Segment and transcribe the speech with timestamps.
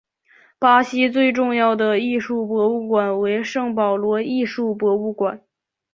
[0.57, 5.43] 巴西最重要的艺术博物馆为圣保罗艺术博物馆。